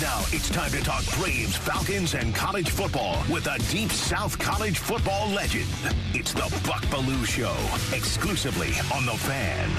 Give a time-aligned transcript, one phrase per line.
[0.00, 4.78] Now it's time to talk Braves, Falcons, and college football with a deep South college
[4.78, 5.68] football legend.
[6.12, 7.56] It's the Buck Belue Show,
[7.96, 9.70] exclusively on The Fan.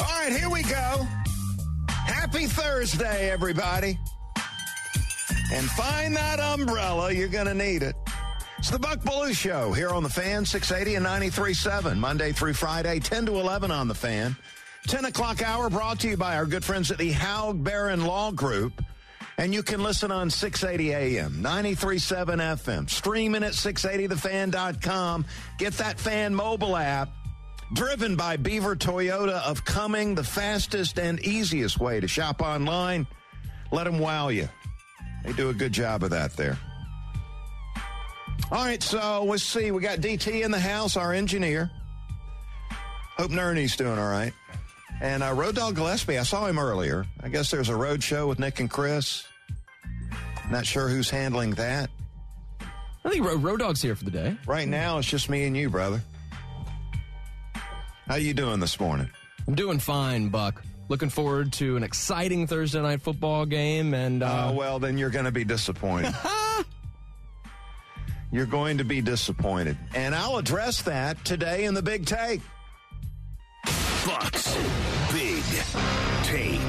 [0.00, 1.06] All right, here we go.
[1.88, 3.98] Happy Thursday, everybody.
[5.52, 7.12] And find that umbrella.
[7.12, 7.96] You're going to need it.
[8.60, 13.00] It's the Buck Belue Show here on the Fan, 680 and 93.7, Monday through Friday,
[13.00, 14.36] 10 to 11 on the Fan.
[14.86, 18.30] 10 o'clock hour brought to you by our good friends at the Haug Barron Law
[18.30, 18.84] Group.
[19.38, 25.24] And you can listen on 680 AM, 93.7 FM, streaming at 680thefan.com.
[25.56, 27.08] Get that fan mobile app.
[27.72, 33.06] Driven by Beaver Toyota of Cumming, the fastest and easiest way to shop online.
[33.72, 34.50] Let them wow you.
[35.24, 36.58] They do a good job of that there.
[38.52, 39.70] All right, so let's see.
[39.70, 41.70] We got DT in the house, our engineer.
[43.16, 44.32] Hope Nerney's doing all right.
[45.00, 47.06] And uh, Road Dog Gillespie, I saw him earlier.
[47.22, 49.24] I guess there's a road show with Nick and Chris.
[50.50, 51.90] Not sure who's handling that.
[53.04, 54.36] I think Road, Dog's here for the day.
[54.46, 56.02] Right now, it's just me and you, brother.
[58.08, 59.08] How you doing this morning?
[59.46, 60.62] I'm doing fine, Buck.
[60.88, 65.08] Looking forward to an exciting Thursday night football game, and uh, Oh, well, then you're
[65.10, 66.12] going to be disappointed.
[68.32, 69.76] you're going to be disappointed.
[69.94, 72.40] And I'll address that today in the big take.
[74.06, 74.56] Bucks
[75.12, 75.42] Big
[76.24, 76.60] Take.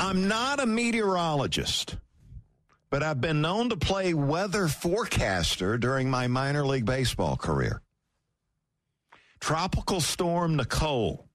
[0.00, 1.96] I'm not a meteorologist,
[2.90, 7.82] but I've been known to play weather forecaster during my minor league baseball career.
[9.40, 11.28] Tropical storm Nicole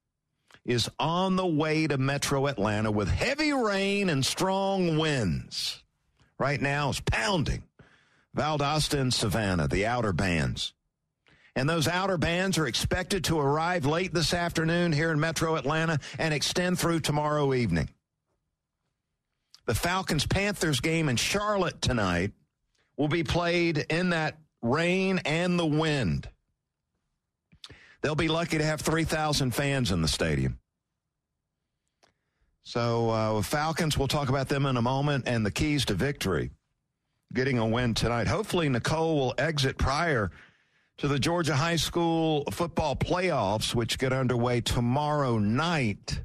[0.65, 5.83] is on the way to metro Atlanta with heavy rain and strong winds.
[6.37, 7.63] Right now it's pounding.
[8.35, 10.73] Valdosta and Savannah, the outer bands.
[11.55, 15.99] And those outer bands are expected to arrive late this afternoon here in metro Atlanta
[16.19, 17.89] and extend through tomorrow evening.
[19.65, 22.33] The Falcons Panthers game in Charlotte tonight
[22.97, 26.27] will be played in that rain and the wind.
[28.01, 30.59] They'll be lucky to have 3,000 fans in the stadium.
[32.63, 36.51] So, uh, Falcons, we'll talk about them in a moment and the keys to victory.
[37.33, 38.27] Getting a win tonight.
[38.27, 40.31] Hopefully, Nicole will exit prior
[40.97, 46.21] to the Georgia High School football playoffs, which get underway tomorrow night.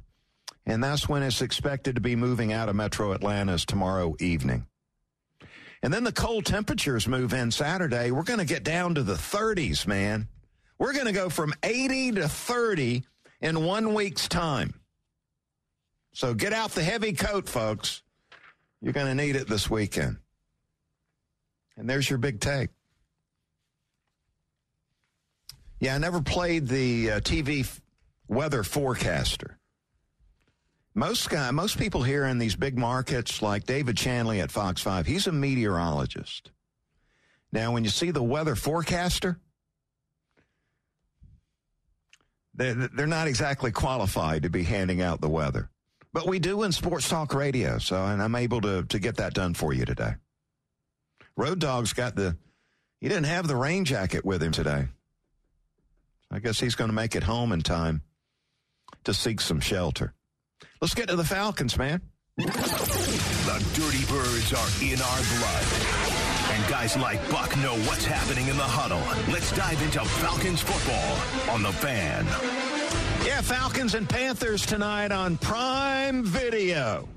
[0.65, 4.67] And that's when it's expected to be moving out of metro Atlanta's tomorrow evening.
[5.83, 8.11] And then the cold temperatures move in Saturday.
[8.11, 10.27] We're going to get down to the 30s, man.
[10.77, 13.03] We're going to go from 80 to 30
[13.41, 14.79] in one week's time.
[16.13, 18.03] So get out the heavy coat, folks.
[18.81, 20.17] You're going to need it this weekend.
[21.81, 22.69] And there's your big take.
[25.79, 27.81] Yeah, I never played the uh, TV f-
[28.27, 29.57] weather forecaster.
[30.93, 35.07] Most guy, most people here in these big markets, like David Chandley at Fox Five,
[35.07, 36.51] he's a meteorologist.
[37.51, 39.39] Now, when you see the weather forecaster,
[42.53, 45.71] they're, they're not exactly qualified to be handing out the weather.
[46.13, 49.33] But we do in Sports Talk Radio, so and I'm able to to get that
[49.33, 50.13] done for you today.
[51.37, 52.37] Road Dog's got the
[52.99, 54.87] he didn't have the rain jacket with him today.
[56.29, 58.03] I guess he's going to make it home in time
[59.03, 60.13] to seek some shelter.
[60.79, 62.01] Let's get to the Falcons, man.
[62.37, 65.65] The Dirty Birds are in our blood.
[66.51, 69.01] And guys like Buck know what's happening in the huddle.
[69.33, 72.25] Let's dive into Falcons football on the fan.
[73.25, 77.07] Yeah, Falcons and Panthers tonight on Prime Video.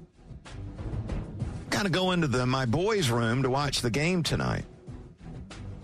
[1.74, 4.64] Got to go into the my boys' room to watch the game tonight.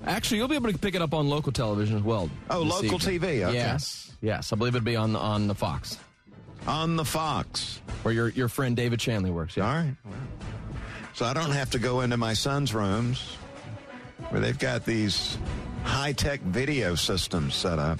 [0.06, 2.31] actually, you'll be able to pick it up on local television as well.
[2.48, 3.20] Oh, local evening.
[3.20, 3.54] TV, okay.
[3.54, 4.52] Yes, yes.
[4.52, 5.98] I believe it'd be on on the Fox,
[6.66, 7.81] On the Fox.
[8.02, 9.56] where your your friend David Chandley works.
[9.56, 9.69] Yeah.
[9.69, 9.94] All right.
[11.14, 13.37] So I don't have to go into my son's rooms
[14.28, 15.37] where they've got these
[15.82, 17.98] high tech video systems set up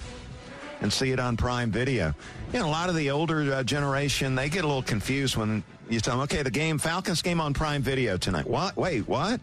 [0.81, 2.15] and see it on Prime Video.
[2.53, 5.63] You know, a lot of the older uh, generation, they get a little confused when
[5.89, 8.47] you tell them, okay, the game, Falcons game on Prime Video tonight.
[8.47, 8.77] What?
[8.77, 9.41] Wait, what?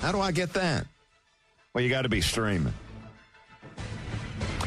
[0.00, 0.86] How do I get that?
[1.74, 2.74] Well, you got to be streaming.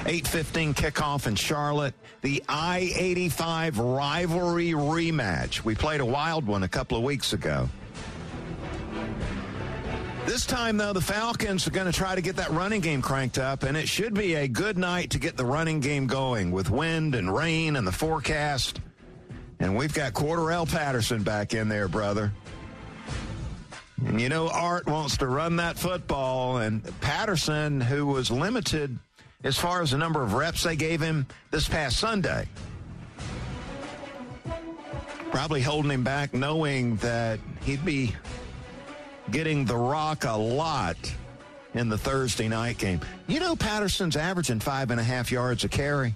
[0.05, 1.93] 8:15 kickoff in Charlotte.
[2.21, 5.63] The I-85 rivalry rematch.
[5.63, 7.69] We played a wild one a couple of weeks ago.
[10.25, 13.37] This time, though, the Falcons are going to try to get that running game cranked
[13.37, 16.69] up, and it should be a good night to get the running game going with
[16.69, 18.79] wind and rain and the forecast.
[19.59, 22.31] And we've got Cordarrelle Patterson back in there, brother.
[24.05, 28.97] And you know, Art wants to run that football, and Patterson, who was limited
[29.43, 32.47] as far as the number of reps they gave him this past Sunday,
[35.31, 38.15] probably holding him back, knowing that he'd be
[39.31, 40.97] getting the rock a lot
[41.73, 43.01] in the Thursday night game.
[43.27, 46.13] You know, Patterson's averaging five and a half yards a carry.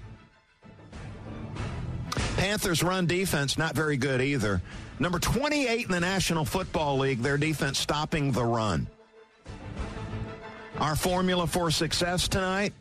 [2.35, 4.61] Panthers' run defense, not very good either.
[4.99, 8.87] Number 28 in the National Football League, their defense stopping the run.
[10.79, 12.73] Our formula for success tonight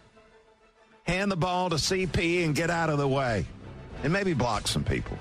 [1.04, 3.46] hand the ball to CP and get out of the way,
[4.02, 5.16] and maybe block some people.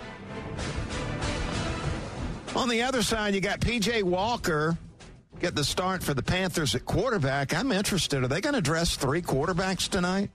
[2.55, 4.77] On the other side, you got PJ Walker
[5.45, 7.53] get the start for the Panthers at quarterback.
[7.53, 8.23] I'm interested.
[8.23, 10.31] Are they going to dress three quarterbacks tonight?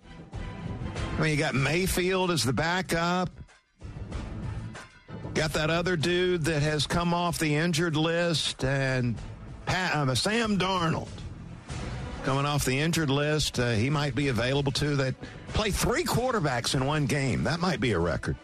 [1.19, 3.29] I mean, you got Mayfield as the backup.
[5.35, 9.17] Got that other dude that has come off the injured list, and
[9.67, 11.09] Pat, uh, Sam Darnold
[12.23, 13.59] coming off the injured list.
[13.59, 14.95] Uh, he might be available too.
[14.95, 15.17] That
[15.49, 17.43] play three quarterbacks in one game.
[17.43, 18.37] That might be a record.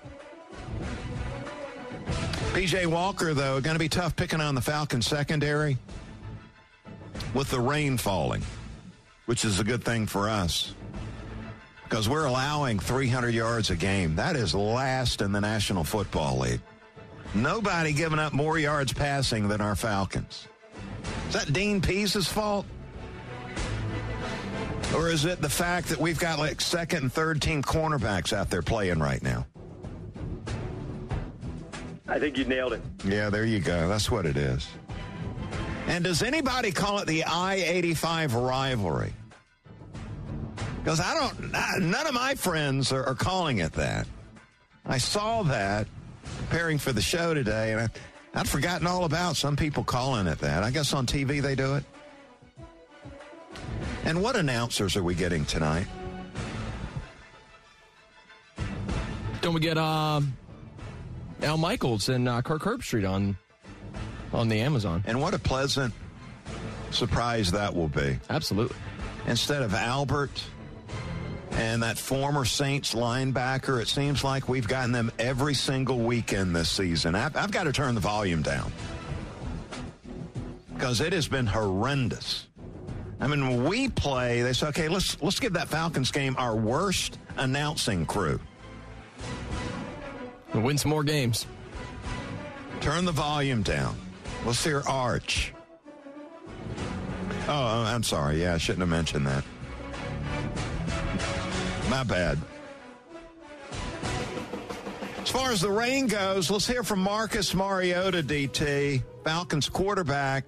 [2.54, 5.78] PJ Walker, though, going to be tough picking on the Falcons secondary
[7.36, 8.42] with the rain falling,
[9.26, 10.74] which is a good thing for us
[11.84, 14.16] because we're allowing 300 yards a game.
[14.16, 16.60] That is last in the National Football League.
[17.34, 20.48] Nobody giving up more yards passing than our Falcons.
[21.28, 22.64] Is that Dean Pees's fault?
[24.94, 28.48] Or is it the fact that we've got like second and third team cornerbacks out
[28.48, 29.46] there playing right now?
[32.08, 32.80] I think you nailed it.
[33.04, 33.88] Yeah, there you go.
[33.88, 34.66] That's what it is.
[35.86, 39.12] And does anybody call it the I 85 rivalry?
[40.82, 41.52] Because I don't,
[41.90, 44.06] none of my friends are, are, calling it that.
[44.84, 45.88] I saw that
[46.38, 47.88] preparing for the show today, and I,
[48.34, 50.62] I'd forgotten all about some people calling it that.
[50.62, 51.84] I guess on TV they do it.
[54.04, 55.86] And what announcers are we getting tonight?
[59.40, 60.20] Don't we get uh,
[61.42, 63.36] Al Michaels and uh, Kirk Herbstreit on
[64.32, 65.04] on the Amazon?
[65.06, 65.94] And what a pleasant
[66.90, 68.18] surprise that will be.
[68.30, 68.76] Absolutely.
[69.26, 70.44] Instead of Albert
[71.52, 76.70] and that former Saints linebacker, it seems like we've gotten them every single weekend this
[76.70, 77.14] season.
[77.14, 78.72] I've, I've got to turn the volume down
[80.74, 82.46] because it has been horrendous.
[83.18, 86.54] I mean, when we play, they say, okay, let's let's give that Falcons game our
[86.54, 88.38] worst announcing crew.
[90.52, 91.46] We'll win some more games.
[92.80, 93.96] Turn the volume down.
[94.46, 95.52] Hear Arch.
[97.48, 98.42] Oh, I'm sorry.
[98.42, 99.44] Yeah, I shouldn't have mentioned that.
[101.90, 102.38] My bad.
[105.20, 110.44] As far as the rain goes, let's hear from Marcus Mariota, DT, Falcons quarterback.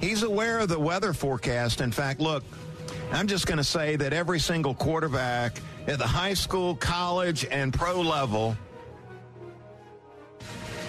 [0.00, 1.80] He's aware of the weather forecast.
[1.80, 2.42] In fact, look,
[3.12, 7.72] I'm just going to say that every single quarterback at the high school, college, and
[7.72, 8.56] pro level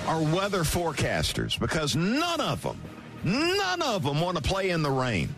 [0.07, 2.79] are weather forecasters because none of them,
[3.23, 5.33] none of them want to play in the rain.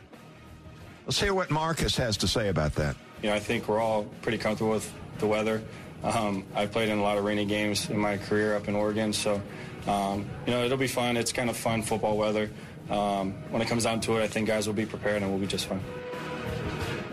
[1.05, 2.95] Let's hear what Marcus has to say about that.
[3.21, 5.61] You know, I think we're all pretty comfortable with the weather.
[6.03, 9.13] Um, I've played in a lot of rainy games in my career up in Oregon,
[9.13, 9.41] so
[9.87, 11.17] um, you know it'll be fun.
[11.17, 12.49] It's kind of fun football weather.
[12.89, 15.39] Um, when it comes down to it, I think guys will be prepared and we'll
[15.39, 15.83] be just fine.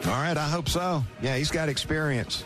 [0.05, 1.05] All right, I hope so.
[1.23, 2.45] Yeah, he's got experience.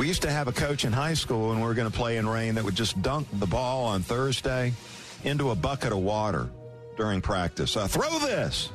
[0.00, 2.16] We used to have a coach in high school, and we were going to play
[2.16, 4.72] in rain that would just dunk the ball on Thursday
[5.24, 6.48] into a bucket of water
[6.96, 7.76] during practice.
[7.76, 8.70] Uh, throw this.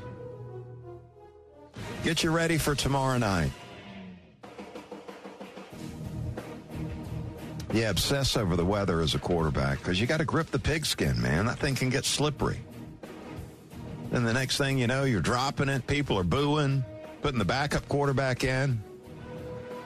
[2.03, 3.49] Get you ready for tomorrow night.
[7.73, 11.19] Yeah, obsess over the weather as a quarterback because you got to grip the pigskin,
[11.19, 11.47] man.
[11.47, 12.59] That thing can get slippery.
[14.11, 15.87] Then the next thing you know, you're dropping it.
[15.87, 16.85] People are booing,
[17.23, 18.79] putting the backup quarterback in.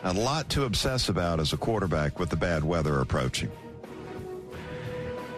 [0.03, 3.51] A lot to obsess about as a quarterback with the bad weather approaching.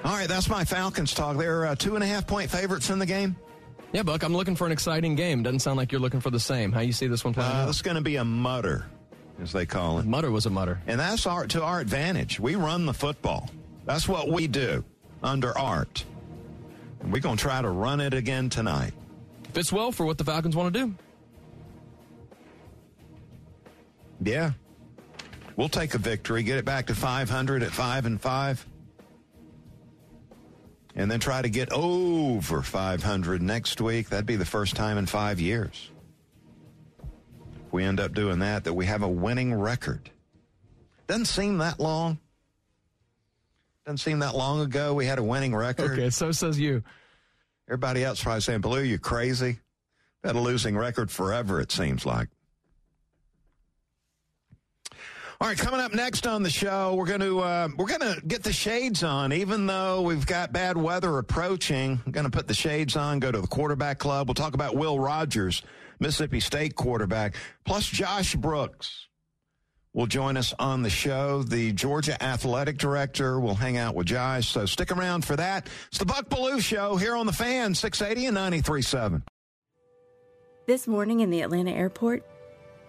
[0.03, 1.37] All right, that's my Falcons talk.
[1.37, 3.35] They're uh, two and a half point favorites in the game.
[3.91, 5.43] Yeah, Buck, I'm looking for an exciting game.
[5.43, 6.71] Doesn't sound like you're looking for the same.
[6.71, 7.51] How you see this one playing?
[7.51, 8.85] Uh, it's going to be a mutter,
[9.41, 10.05] as they call it.
[10.05, 12.39] Mutter was a mutter, and that's our to our advantage.
[12.39, 13.49] We run the football.
[13.85, 14.83] That's what we do
[15.21, 16.05] under Art.
[17.01, 18.93] And we're going to try to run it again tonight.
[19.53, 20.95] Fits well for what the Falcons want to do.
[24.23, 24.51] Yeah,
[25.55, 28.65] We'll take a victory, get it back to 500 at 5 and 5.
[30.95, 34.09] And then try to get over 500 next week.
[34.09, 35.91] That'd be the first time in 5 years.
[37.67, 40.09] If we end up doing that that we have a winning record.
[41.07, 42.19] Doesn't seem that long.
[43.85, 45.91] Doesn't seem that long ago we had a winning record.
[45.91, 46.83] Okay, so says you.
[47.67, 49.59] Everybody else probably saying, Blue, you crazy?
[50.23, 52.29] Had a losing record forever, it seems like.
[55.41, 58.21] All right, coming up next on the show, we're going to uh, we're going to
[58.27, 59.33] get the shades on.
[59.33, 63.17] Even though we've got bad weather approaching, going to put the shades on.
[63.17, 64.27] Go to the quarterback club.
[64.27, 65.63] We'll talk about Will Rogers,
[65.99, 67.33] Mississippi State quarterback,
[67.65, 69.07] plus Josh Brooks
[69.93, 71.41] will join us on the show.
[71.41, 74.47] The Georgia athletic director will hang out with Josh.
[74.47, 75.67] So stick around for that.
[75.87, 79.23] It's the Buck Belue Show here on the fan, 680 and 93.7.
[80.67, 82.23] This morning in the Atlanta airport,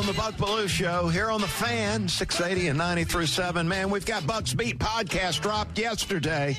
[0.00, 3.66] on the Buck Belue Show here on the Fan 680 and 93.7.
[3.66, 6.56] Man, we've got Bucks Beat podcast dropped yesterday.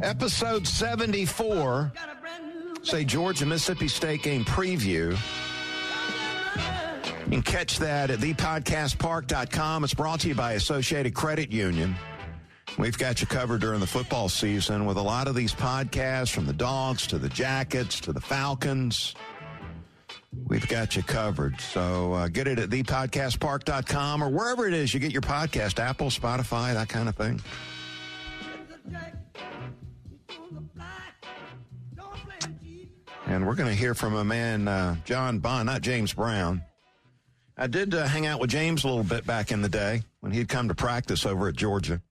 [0.00, 1.92] Episode 74.
[2.84, 5.18] Say Georgia Mississippi State game preview.
[7.24, 9.82] You can catch that at thepodcastpark.com.
[9.82, 11.96] It's brought to you by Associated Credit Union.
[12.78, 16.46] We've got you covered during the football season with a lot of these podcasts from
[16.46, 19.16] the Dogs to the Jackets to the Falcons.
[20.46, 21.60] We've got you covered.
[21.60, 26.08] So uh, get it at thepodcastpark.com or wherever it is you get your podcast, Apple,
[26.08, 27.40] Spotify, that kind of thing.
[33.26, 36.62] And we're going to hear from a man, uh, John Bond, not James Brown.
[37.56, 40.32] I did uh, hang out with James a little bit back in the day when
[40.32, 42.02] he'd come to practice over at Georgia.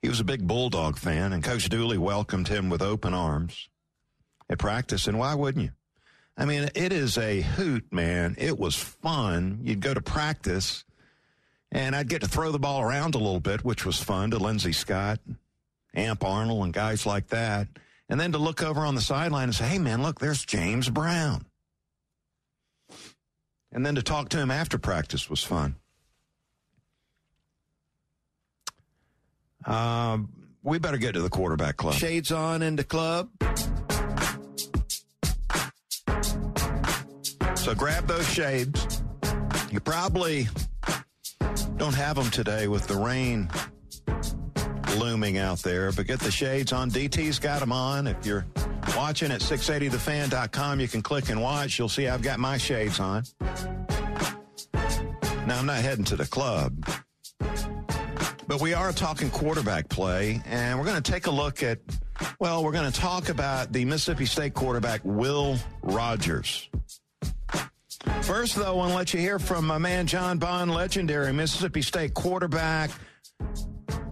[0.00, 3.68] He was a big Bulldog fan, and Coach Dooley welcomed him with open arms
[4.48, 5.06] at practice.
[5.06, 5.70] And why wouldn't you?
[6.36, 8.34] I mean, it is a hoot, man.
[8.38, 9.60] It was fun.
[9.62, 10.84] You'd go to practice,
[11.72, 14.38] and I'd get to throw the ball around a little bit, which was fun to
[14.38, 15.18] Lindsay Scott,
[15.94, 17.68] Amp Arnold, and guys like that.
[18.08, 20.90] And then to look over on the sideline and say, hey, man, look, there's James
[20.90, 21.46] Brown.
[23.72, 25.76] And then to talk to him after practice was fun.
[29.64, 30.28] Um,
[30.62, 31.94] we better get to the quarterback club.
[31.94, 33.30] Shades on into club.
[37.66, 39.02] So grab those shades.
[39.72, 40.46] You probably
[41.76, 43.50] don't have them today with the rain
[44.96, 46.92] looming out there, but get the shades on.
[46.92, 48.06] DT's got them on.
[48.06, 48.46] If you're
[48.96, 51.76] watching at 680thefan.com, you can click and watch.
[51.76, 53.24] You'll see I've got my shades on.
[54.72, 56.88] Now, I'm not heading to the club,
[58.46, 61.80] but we are talking quarterback play, and we're going to take a look at,
[62.38, 66.68] well, we're going to talk about the Mississippi State quarterback, Will Rogers.
[68.22, 71.82] First, though, I want to let you hear from my man John Bond, legendary Mississippi
[71.82, 72.90] State quarterback,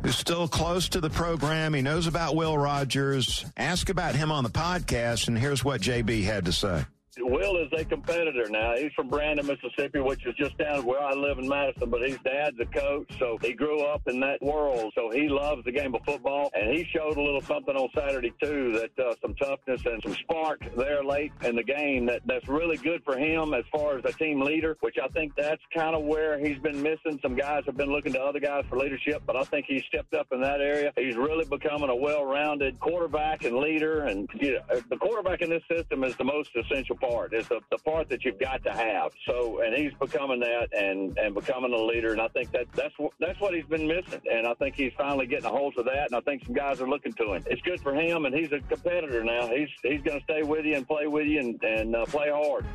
[0.02, 1.74] who's still close to the program.
[1.74, 3.44] He knows about Will Rogers.
[3.56, 6.84] Ask about him on the podcast, and here's what JB had to say.
[7.18, 8.74] Will is a competitor now.
[8.76, 12.18] He's from Brandon, Mississippi, which is just down where I live in Madison, but his
[12.24, 14.92] dad's a coach, so he grew up in that world.
[14.94, 18.32] So he loves the game of football, and he showed a little something on Saturday,
[18.42, 22.48] too, that uh, some toughness and some spark there late in the game that, that's
[22.48, 25.94] really good for him as far as a team leader, which I think that's kind
[25.94, 27.18] of where he's been missing.
[27.22, 30.14] Some guys have been looking to other guys for leadership, but I think he's stepped
[30.14, 30.92] up in that area.
[30.96, 35.62] He's really becoming a well-rounded quarterback and leader, and you know, the quarterback in this
[35.70, 37.32] system is the most essential part.
[37.32, 39.12] It's the, the part that you've got to have.
[39.26, 42.12] So, and he's becoming that and and becoming a leader.
[42.12, 44.20] And I think that that's what that's what he's been missing.
[44.30, 46.06] And I think he's finally getting a hold of that.
[46.06, 47.44] And I think some guys are looking to him.
[47.46, 49.48] It's good for him, and he's a competitor now.
[49.48, 52.30] He's he's going to stay with you and play with you and and uh, play
[52.30, 52.66] hard.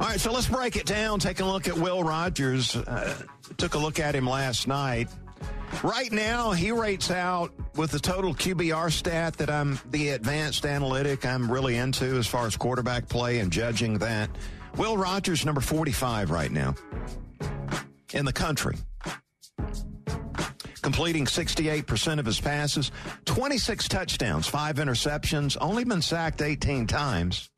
[0.00, 1.18] All right, so let's break it down.
[1.18, 2.74] Take a look at Will Rogers.
[2.74, 3.14] Uh,
[3.58, 5.08] took a look at him last night.
[5.82, 11.24] Right now, he rates out with the total QBR stat that I'm the advanced analytic
[11.24, 14.28] I'm really into as far as quarterback play and judging that.
[14.76, 16.74] Will Rogers, number 45 right now
[18.12, 18.76] in the country.
[20.82, 22.90] Completing 68% of his passes,
[23.24, 27.50] 26 touchdowns, five interceptions, only been sacked 18 times.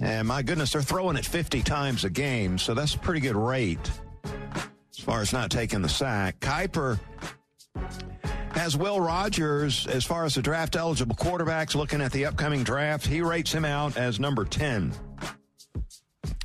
[0.00, 3.36] And my goodness, they're throwing it 50 times a game, so that's a pretty good
[3.36, 3.90] rate
[5.04, 6.40] far as not taking the sack.
[6.40, 6.98] Kiper
[8.52, 13.06] has Will Rogers as far as the draft eligible quarterbacks looking at the upcoming draft.
[13.06, 14.94] He rates him out as number 10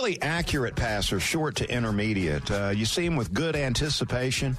[0.00, 2.50] really accurate passer, short to intermediate.
[2.50, 4.56] Uh, you see him with good anticipation,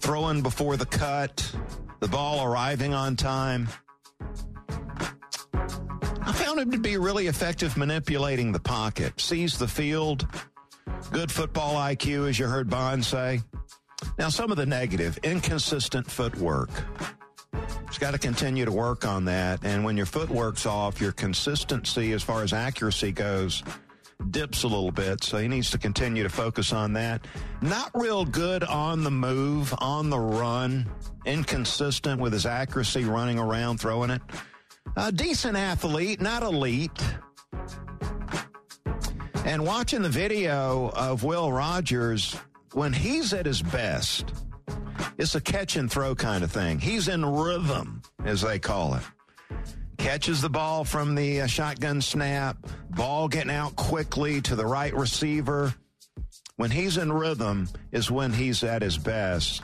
[0.00, 1.54] throwing before the cut,
[2.00, 3.68] the ball arriving on time.
[5.54, 10.26] I found him to be really effective manipulating the pocket, sees the field,
[11.12, 13.42] good football IQ, as you heard Bond say.
[14.18, 16.70] Now, some of the negative, inconsistent footwork.
[17.88, 19.60] He's got to continue to work on that.
[19.62, 23.62] And when your footwork's off, your consistency as far as accuracy goes
[24.30, 27.26] dips a little bit, so he needs to continue to focus on that.
[27.62, 30.90] Not real good on the move, on the run,
[31.24, 34.22] inconsistent with his accuracy running around, throwing it.
[34.96, 36.90] A decent athlete, not elite.
[39.44, 42.36] And watching the video of Will Rogers,
[42.72, 44.32] when he's at his best,
[45.18, 46.78] it's a catch and throw kind of thing.
[46.78, 49.02] He's in rhythm, as they call it
[50.00, 52.56] catches the ball from the uh, shotgun snap,
[52.90, 55.74] ball getting out quickly to the right receiver.
[56.56, 59.62] When he's in rhythm is when he's at his best.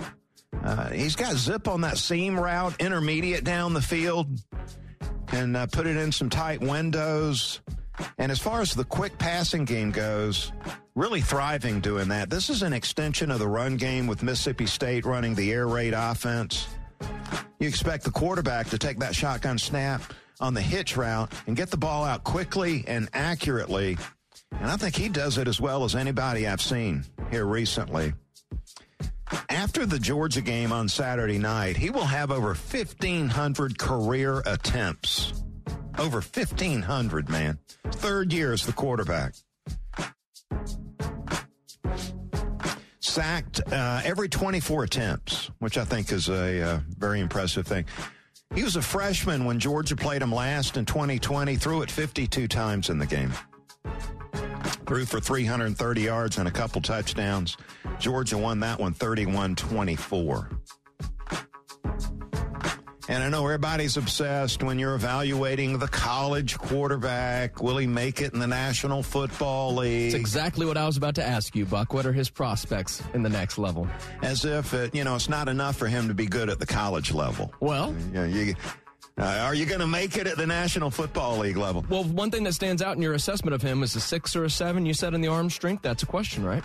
[0.62, 4.28] Uh, he's got zip on that seam route, intermediate down the field,
[5.32, 7.60] and uh, put it in some tight windows.
[8.18, 10.52] And as far as the quick passing game goes,
[10.94, 12.28] really thriving doing that.
[12.28, 15.94] This is an extension of the run game with Mississippi State running the air raid
[15.94, 16.68] offense.
[17.58, 20.02] You expect the quarterback to take that shotgun snap,
[20.40, 23.96] on the hitch route and get the ball out quickly and accurately.
[24.52, 28.12] And I think he does it as well as anybody I've seen here recently.
[29.48, 35.42] After the Georgia game on Saturday night, he will have over 1,500 career attempts.
[35.98, 37.58] Over 1,500, man.
[37.90, 39.34] Third year as the quarterback.
[43.00, 47.86] Sacked uh, every 24 attempts, which I think is a uh, very impressive thing.
[48.54, 52.88] He was a freshman when Georgia played him last in 2020, threw it 52 times
[52.88, 53.32] in the game.
[54.86, 57.56] Threw for 330 yards and a couple touchdowns.
[57.98, 60.50] Georgia won that one 31 24.
[63.08, 67.62] And I know everybody's obsessed when you're evaluating the college quarterback.
[67.62, 70.12] Will he make it in the National Football League?
[70.12, 71.92] That's exactly what I was about to ask you, Buck.
[71.92, 73.86] What are his prospects in the next level?
[74.22, 76.66] As if, it, you know, it's not enough for him to be good at the
[76.66, 77.52] college level.
[77.60, 78.54] Well, you, know, you
[79.18, 81.84] uh, are you going to make it at the National Football League level?
[81.88, 84.44] Well, one thing that stands out in your assessment of him is a six or
[84.44, 84.84] a seven.
[84.84, 85.82] You said in the arm strength.
[85.82, 86.64] That's a question, right?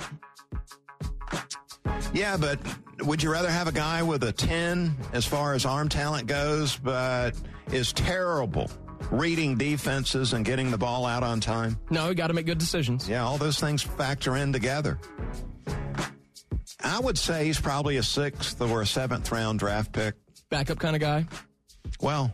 [2.14, 2.60] Yeah, but
[3.02, 6.78] would you rather have a guy with a 10 as far as arm talent goes,
[6.78, 7.32] but
[7.72, 8.70] is terrible
[9.10, 11.78] reading defenses and getting the ball out on time?
[11.90, 13.10] No, you got to make good decisions.
[13.10, 15.00] Yeah, all those things factor in together.
[16.84, 20.16] I would say he's probably a sixth or a seventh round draft pick.
[20.50, 21.26] Backup kind of guy?
[22.02, 22.32] Well,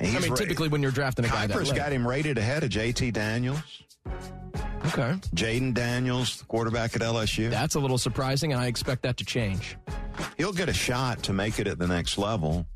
[0.00, 3.12] I mean, typically when you're drafting a guy that got him rated ahead of JT
[3.12, 3.82] Daniels.
[4.86, 5.12] Okay.
[5.34, 7.50] Jayden Daniels, quarterback at LSU.
[7.50, 9.76] That's a little surprising, and I expect that to change.
[10.36, 12.66] He'll get a shot to make it at the next level.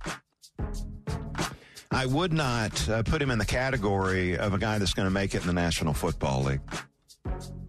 [1.90, 5.12] I would not uh, put him in the category of a guy that's going to
[5.12, 6.60] make it in the National Football League.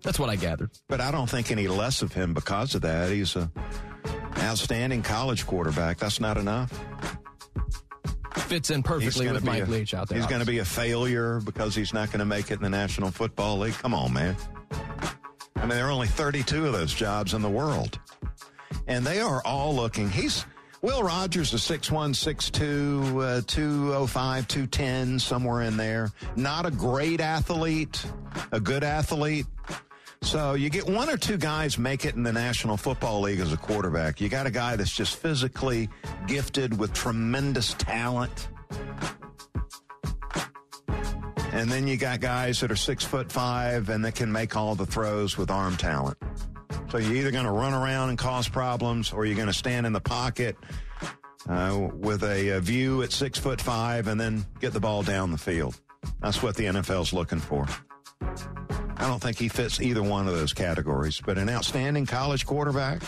[0.04, 0.72] That's what I gathered.
[0.88, 3.10] But I don't think any less of him because of that.
[3.10, 3.52] He's a
[4.40, 5.98] outstanding college quarterback.
[5.98, 6.72] That's not enough.
[8.38, 10.18] Fits in perfectly with Mike a, Leach out there.
[10.18, 12.70] He's going to be a failure because he's not going to make it in the
[12.70, 13.74] National Football League.
[13.74, 14.36] Come on, man.
[15.56, 18.00] I mean, there are only 32 of those jobs in the world.
[18.88, 20.10] And they are all looking.
[20.10, 20.46] He's,
[20.82, 26.12] Will Rogers is 6'1, 6'2, uh, 205, 210, somewhere in there.
[26.36, 28.06] Not a great athlete,
[28.52, 29.48] a good athlete.
[30.22, 33.54] So you get one or two guys make it in the National Football League as
[33.54, 34.20] a quarterback.
[34.20, 35.90] You got a guy that's just physically
[36.28, 38.50] gifted with tremendous talent.
[41.52, 44.76] And then you got guys that are six foot five and that can make all
[44.76, 46.18] the throws with arm talent.
[46.90, 49.86] So you're either going to run around and cause problems, or you're going to stand
[49.86, 50.56] in the pocket
[51.50, 55.32] uh, with a, a, view at six foot five and then get the ball down
[55.32, 55.80] the field.
[56.22, 57.68] That's what the NFL's looking for.
[59.00, 63.04] I don't think he fits either one of those categories, but an outstanding college quarterback.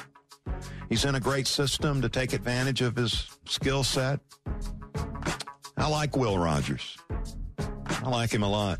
[0.87, 4.19] He's in a great system to take advantage of his skill set.
[5.77, 6.97] I like Will Rogers.
[7.87, 8.79] I like him a lot.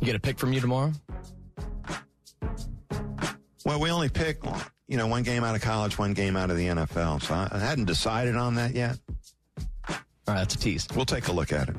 [0.00, 0.92] You get a pick from you tomorrow?
[3.64, 4.38] Well, we only pick,
[4.86, 7.22] you know, one game out of college, one game out of the NFL.
[7.22, 8.98] So I hadn't decided on that yet.
[9.88, 9.94] All
[10.34, 10.86] right, that's a tease.
[10.94, 11.76] We'll take a look at it.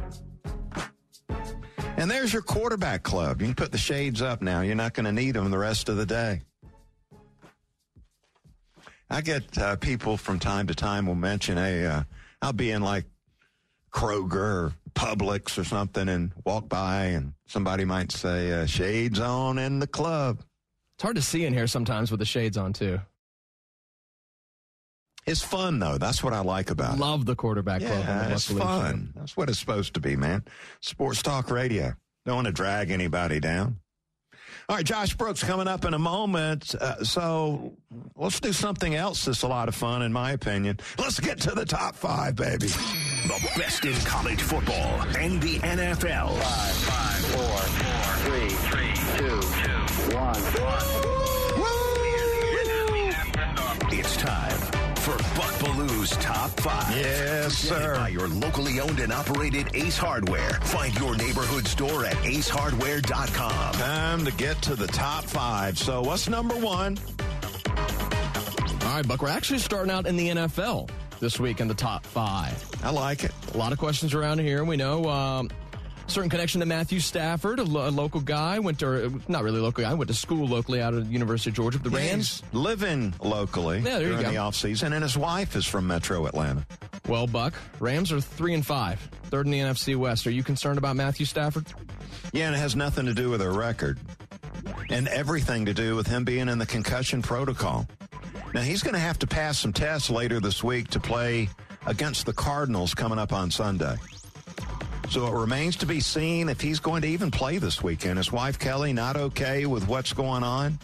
[1.99, 3.41] And there's your quarterback club.
[3.41, 4.62] You can put the shades up now.
[4.62, 6.41] You're not going to need them the rest of the day.
[9.09, 12.03] I get uh, people from time to time will mention, hey, uh,
[12.41, 13.03] I'll be in like
[13.91, 19.57] Kroger or Publix or something and walk by and somebody might say, uh, shades on
[19.57, 20.39] in the club.
[20.95, 23.01] It's hard to see in here sometimes with the shades on too.
[25.25, 25.97] It's fun though.
[25.97, 27.01] That's what I like about Love it.
[27.01, 28.03] Love the quarterback club.
[28.05, 29.13] Yeah, it's fun.
[29.15, 30.43] That's what it's supposed to be, man.
[30.82, 31.93] Sports talk radio.
[32.25, 33.79] Don't want to drag anybody down.
[34.67, 36.75] All right, Josh Brooks coming up in a moment.
[36.75, 37.73] Uh, so
[38.15, 40.79] let's do something else that's a lot of fun, in my opinion.
[40.99, 42.67] Let's get to the top five, baby.
[42.67, 46.38] The best in college football and the NFL.
[46.39, 51.10] Five, five, four, four, three, three, two, two, one, one.
[53.91, 54.48] It's time
[55.09, 56.95] for Buck Belue's Top 5.
[56.95, 57.95] Yes, sir.
[57.95, 60.51] By your locally owned and operated Ace Hardware.
[60.61, 63.73] Find your neighborhood store at acehardware.com.
[63.73, 65.77] Time to get to the top five.
[65.77, 66.97] So, what's number one?
[68.83, 72.05] All right, Buck, we're actually starting out in the NFL this week in the top
[72.05, 72.63] five.
[72.83, 73.31] I like it.
[73.53, 74.63] A lot of questions around here.
[74.63, 75.49] We know um,
[76.09, 78.59] certain connection to Matthew Stafford, a, lo- a, local guy.
[78.59, 79.93] Went to not really local guy.
[79.93, 81.77] Went to school locally out of the University of Georgia.
[81.77, 83.77] The Rams living locally.
[83.77, 84.31] Yeah, there during you go.
[84.31, 86.65] the off season, and his wife is from Metro Atlanta.
[87.07, 90.27] Well, Buck, Rams are three and five, third in the NFC West.
[90.27, 91.65] Are you concerned about Matthew Stafford?
[92.33, 93.99] Yeah, and it has nothing to do with their record,
[94.89, 97.87] and everything to do with him being in the concussion protocol.
[98.53, 101.49] Now he's going to have to pass some tests later this week to play
[101.85, 103.95] against the Cardinals coming up on Sunday.
[105.09, 108.17] So it remains to be seen if he's going to even play this weekend.
[108.17, 110.77] His wife Kelly not okay with what's going on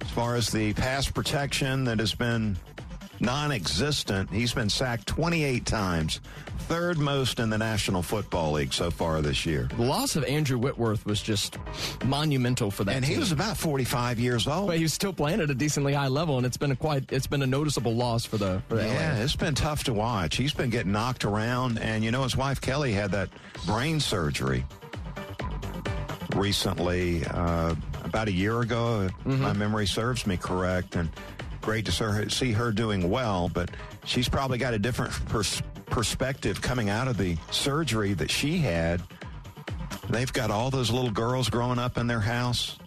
[0.00, 2.56] as far as the pass protection that has been
[3.20, 4.30] non-existent.
[4.30, 6.20] He's been sacked 28 times,
[6.60, 9.68] third most in the National Football League so far this year.
[9.76, 11.58] The loss of Andrew Whitworth was just
[12.04, 12.96] monumental for that.
[12.96, 13.14] And team.
[13.14, 14.68] he was about 45 years old.
[14.68, 17.10] But he was still playing at a decently high level, and it's been a quite
[17.12, 19.16] it's been a noticeable loss for the for yeah.
[19.16, 19.22] LA.
[19.22, 20.36] It's been tough to watch.
[20.36, 23.28] He's been getting knocked around, and you know his wife Kelly had that
[23.66, 24.64] brain surgery
[26.34, 29.42] recently, uh, about a year ago, mm-hmm.
[29.42, 31.08] my memory serves me correct, and
[31.60, 33.70] great to see her doing well, but
[34.04, 39.02] she's probably got a different pers- perspective coming out of the surgery that she had.
[40.08, 42.78] They've got all those little girls growing up in their house.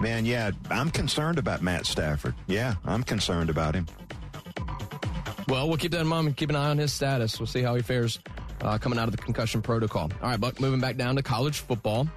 [0.00, 2.34] Man, yeah, I'm concerned about Matt Stafford.
[2.46, 3.86] Yeah, I'm concerned about him.
[5.48, 7.38] Well, we'll keep that in mind and keep an eye on his status.
[7.38, 8.18] We'll see how he fares
[8.62, 10.10] uh, coming out of the concussion protocol.
[10.22, 12.08] All right, Buck, moving back down to college football.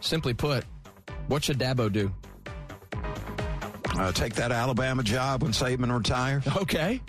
[0.00, 0.64] Simply put,
[1.28, 2.12] what should Dabo do?
[4.00, 6.42] Uh, take that Alabama job when Saban retires.
[6.56, 7.00] Okay.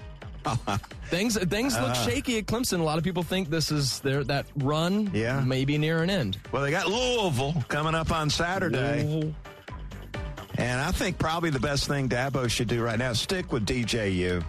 [1.06, 2.80] things things look uh, shaky at Clemson.
[2.80, 5.40] A lot of people think this is their that run yeah.
[5.40, 6.40] maybe near an end.
[6.52, 9.04] Well, they got Louisville coming up on Saturday.
[9.04, 9.36] Louisville.
[10.58, 14.44] And I think probably the best thing Dabo should do right now stick with DJU.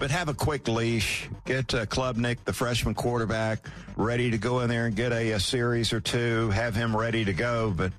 [0.00, 1.30] But have a quick leash.
[1.44, 3.60] Get uh, Klubnik, the freshman quarterback,
[3.96, 6.50] ready to go in there and get a, a series or two.
[6.50, 7.72] Have him ready to go.
[7.74, 7.92] But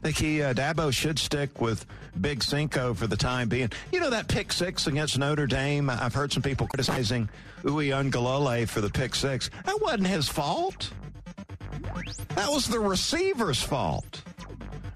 [0.00, 1.84] think he, uh, Dabo should stick with
[2.20, 3.70] Big Cinco for the time being.
[3.92, 5.90] You know that pick six against Notre Dame?
[5.90, 7.28] I've heard some people criticizing
[7.62, 9.50] Uiagalelei for the pick six.
[9.64, 10.90] That wasn't his fault.
[12.34, 14.22] That was the receiver's fault.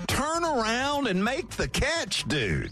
[0.07, 2.71] Turn around and make the catch, dude.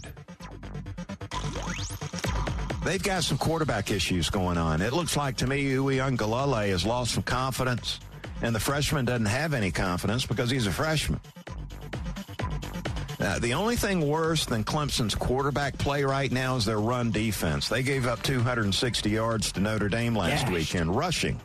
[2.83, 4.81] They've got some quarterback issues going on.
[4.81, 7.99] It looks like to me Uiagalelei has lost some confidence,
[8.41, 11.19] and the freshman doesn't have any confidence because he's a freshman.
[13.23, 17.69] Uh, the only thing worse than Clemson's quarterback play right now is their run defense.
[17.69, 20.53] They gave up 260 yards to Notre Dame last Gosh.
[20.53, 21.39] weekend, rushing.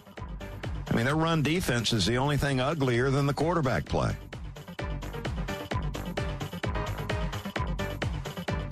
[0.91, 4.13] I mean, their run defense is the only thing uglier than the quarterback play.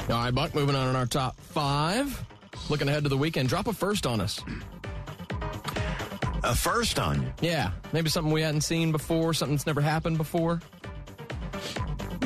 [0.08, 2.24] All right, Buck, moving on in our top five.
[2.68, 4.42] Looking ahead to the weekend, drop a first on us.
[6.42, 7.32] A first on you.
[7.40, 10.60] Yeah, maybe something we hadn't seen before, something that's never happened before.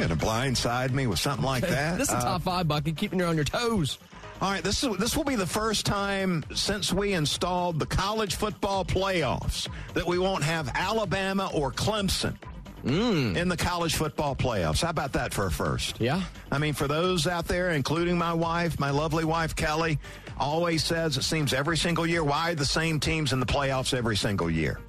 [0.00, 1.98] You gonna blindside me with something like that?
[1.98, 3.98] this is Uh, top five, Bucky, keeping you on your toes.
[4.40, 8.36] All right, this is this will be the first time since we installed the college
[8.36, 12.36] football playoffs that we won't have Alabama or Clemson
[12.82, 14.80] in the college football playoffs.
[14.82, 16.00] How about that for a first?
[16.00, 16.22] Yeah.
[16.50, 19.98] I mean, for those out there, including my wife, my lovely wife Kelly,
[20.38, 22.24] always says it seems every single year.
[22.24, 24.80] Why the same teams in the playoffs every single year?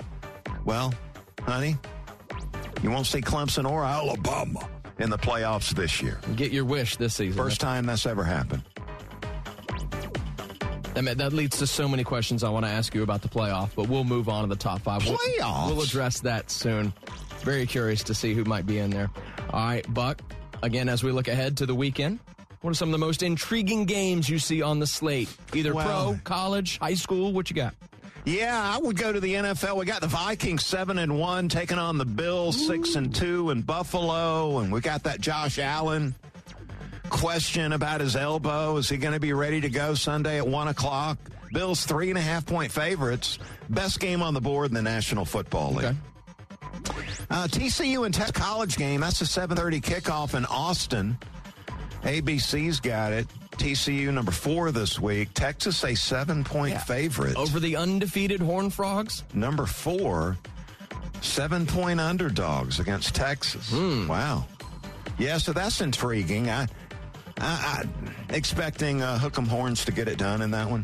[0.64, 0.94] Well,
[1.42, 1.76] honey,
[2.82, 4.66] you won't see Clemson or Alabama
[5.02, 6.20] in the playoffs this year.
[6.36, 7.38] Get your wish this season.
[7.42, 8.64] First time that's ever happened.
[10.94, 13.30] That, ma- that leads to so many questions I want to ask you about the
[13.30, 15.06] playoff, but we'll move on to the top five.
[15.06, 16.94] We'll- We'll, address that soon.
[17.42, 19.10] Very curious to see who might be in there.
[19.52, 20.22] All right, Buck,
[20.64, 22.20] again, as we look ahead to the weekend,
[22.62, 25.30] what are some of the most intriguing games you see on the slate?
[25.54, 27.74] Either Well- pro, college, high school, what you got?
[28.26, 29.78] Yeah, I would go to the NFL.
[29.78, 33.62] We got the Vikings seven and one taking on the Bills six and two in
[33.62, 36.14] Buffalo, and we got that Josh Allen
[37.10, 38.78] question about his elbow.
[38.78, 41.18] Is he going to be ready to go Sunday at one o'clock?
[41.52, 43.40] Bills three and a half point favorites.
[43.70, 45.86] Best game on the board in the National Football League.
[45.86, 45.98] Okay.
[47.30, 49.02] Uh, TCU and Tech College game.
[49.02, 51.18] That's a 7:30 kickoff in Austin.
[52.04, 53.28] ABC's got it.
[53.62, 55.36] TCU number four this week.
[55.36, 57.36] Texas a seven point favorite.
[57.38, 59.24] Over the undefeated Horned Frogs?
[59.36, 60.36] Number four,
[61.22, 63.70] seven point underdogs against Texas.
[63.70, 64.08] Hmm.
[64.08, 64.48] Wow.
[65.20, 66.50] Yeah, so that's intriguing.
[66.50, 66.64] I,
[67.38, 70.84] I, I expecting uh, Hook'em Horns to get it done in that one.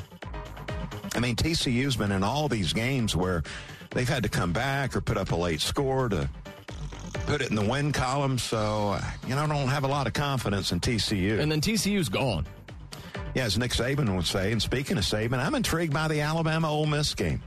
[1.16, 3.42] I mean, TCU's been in all these games where
[3.90, 6.30] they've had to come back or put up a late score to
[7.26, 8.38] put it in the win column.
[8.38, 11.40] So, uh, you know, I don't have a lot of confidence in TCU.
[11.40, 12.46] And then TCU's gone.
[13.38, 16.72] Yeah, as Nick Saban would say, and speaking of Saban, I'm intrigued by the Alabama
[16.72, 17.44] Ole Miss game.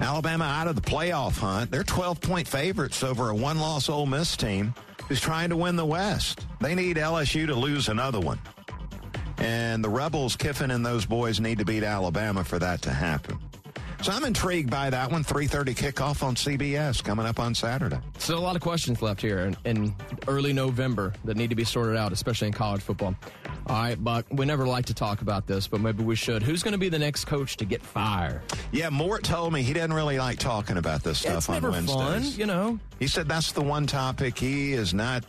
[0.00, 1.70] Alabama out of the playoff hunt.
[1.70, 4.74] They're 12 point favorites over a one loss Ole Miss team
[5.06, 6.44] who's trying to win the West.
[6.60, 8.40] They need LSU to lose another one.
[9.38, 13.38] And the Rebels, Kiffin and those boys need to beat Alabama for that to happen.
[14.02, 15.22] So I'm intrigued by that one.
[15.22, 18.00] 3:30 kickoff on CBS coming up on Saturday.
[18.18, 19.94] Still a lot of questions left here in
[20.26, 23.14] early November that need to be sorted out, especially in college football.
[23.68, 26.40] All right, Buck, we never like to talk about this, but maybe we should.
[26.42, 28.40] Who's going to be the next coach to get fired?
[28.70, 31.70] Yeah, Mort told me he doesn't really like talking about this stuff it's on never
[31.72, 31.96] Wednesdays.
[31.96, 32.78] fun, you know.
[33.00, 35.24] He said that's the one topic he is not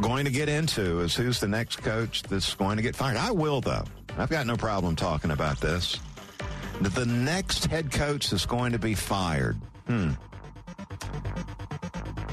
[0.00, 3.16] going to get into is who's the next coach that's going to get fired.
[3.16, 3.84] I will though.
[4.18, 6.00] I've got no problem talking about this.
[6.80, 9.56] The next head coach that's going to be fired.
[9.86, 10.10] Hmm.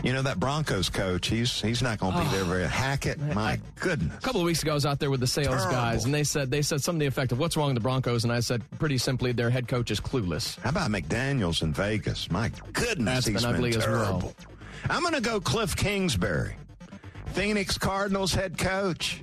[0.10, 2.68] You know that Broncos coach, he's he's not going to be there very oh.
[2.68, 3.20] Hackett.
[3.20, 4.18] My goodness.
[4.18, 5.72] A couple of weeks ago, I was out there with the sales Terrible.
[5.72, 7.82] guys, and they said they said something to the effect of "What's wrong with the
[7.82, 10.60] Broncos?" And I said, pretty simply, their head coach is clueless.
[10.62, 12.32] How about McDaniels in Vegas?
[12.32, 13.86] My goodness, That's he's been ugly as well.
[13.86, 14.36] terrible.
[14.90, 16.56] I'm going to go Cliff Kingsbury,
[17.34, 19.22] Phoenix Cardinals head coach.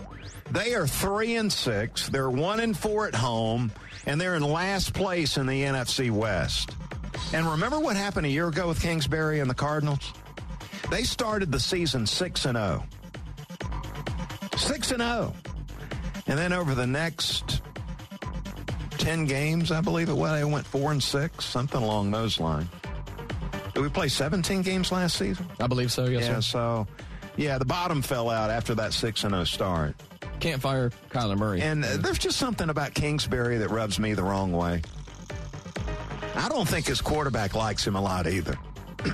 [0.53, 2.09] They are three and six.
[2.11, 3.72] They're one and four at home,
[4.07, 6.77] and they're in last place in the NFC West.
[7.33, 10.12] And remember what happened a year ago with Kingsbury and the Cardinals?
[10.90, 12.85] They started the season six and zero.
[14.57, 15.35] Six and zero,
[16.27, 17.61] and then over the next
[19.07, 20.33] 10 games, I believe it was.
[20.33, 22.68] They went 4 and 6, something along those lines.
[23.72, 25.46] Did we play 17 games last season?
[25.61, 26.07] I believe so.
[26.07, 26.40] Yes, yeah, sir.
[26.40, 26.87] so
[27.37, 29.94] yeah, the bottom fell out after that 6 and 0 start.
[30.40, 31.61] Can't fire Kyler Murray.
[31.61, 34.83] And uh, there's just something about Kingsbury that rubs me the wrong way.
[36.35, 38.59] I don't think his quarterback likes him a lot either.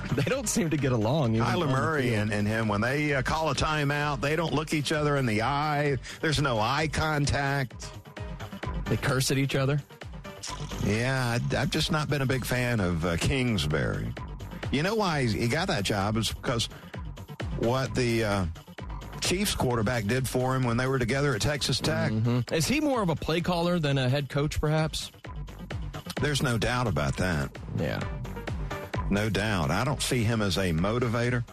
[0.13, 1.35] they don't seem to get along.
[1.35, 4.91] Kyler Murray and, and him, when they uh, call a timeout, they don't look each
[4.91, 5.97] other in the eye.
[6.21, 7.89] There's no eye contact.
[8.85, 9.81] they curse at each other.
[10.85, 14.13] Yeah, I, I've just not been a big fan of uh, Kingsbury.
[14.71, 16.67] You know why he got that job is because
[17.59, 18.45] what the uh,
[19.21, 22.11] Chiefs quarterback did for him when they were together at Texas Tech.
[22.51, 25.11] Is he more of a play caller than a head coach, perhaps?
[26.21, 27.49] There's no doubt about that.
[27.77, 28.01] Yeah.
[29.09, 29.71] No doubt.
[29.71, 31.43] I don't see him as a motivator.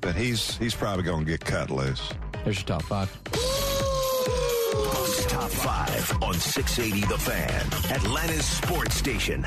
[0.00, 2.12] But he's he's probably going to get cut loose.
[2.44, 3.10] Here's your top five.
[5.16, 9.46] Buck's Top 5 on 680 The Fan, Atlanta's sports station.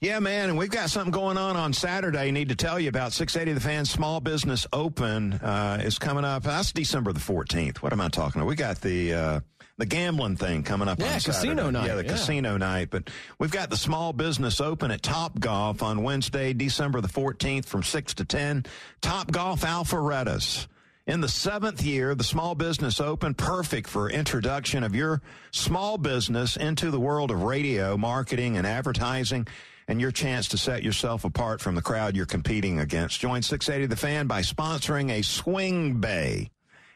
[0.00, 2.30] Yeah, man, and we've got something going on on Saturday.
[2.30, 6.42] Need to tell you about 680 The Fan Small Business Open uh, is coming up.
[6.42, 7.78] That's December the 14th.
[7.78, 8.48] What am I talking about?
[8.48, 9.40] We got the uh,
[9.78, 10.98] the gambling thing coming up.
[11.00, 11.86] Yeah, on casino night.
[11.86, 12.12] Yeah, the Yeah.
[12.12, 12.90] casino night.
[12.90, 17.66] But we've got the Small Business Open at Top Golf on Wednesday, December the 14th,
[17.66, 18.64] from six to ten.
[19.00, 20.68] Top Golf Alpharettas.
[21.06, 26.56] In the seventh year, the Small Business Open, perfect for introduction of your small business
[26.56, 29.46] into the world of radio, marketing, and advertising,
[29.86, 33.20] and your chance to set yourself apart from the crowd you're competing against.
[33.20, 36.48] Join 680 The Fan by sponsoring a swing bay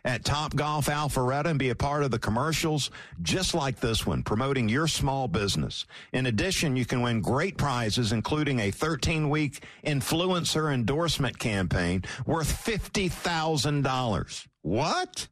[0.08, 2.90] at Top Golf Alpharetta and be a part of the commercials
[3.20, 5.84] just like this one, promoting your small business.
[6.14, 12.64] In addition, you can win great prizes, including a 13 week influencer endorsement campaign worth
[12.64, 14.46] $50,000.
[14.62, 15.28] What?